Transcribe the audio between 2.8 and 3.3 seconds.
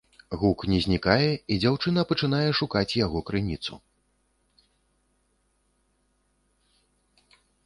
яго